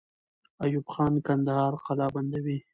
[0.63, 2.57] ایوب خان کندهار قلابندوي.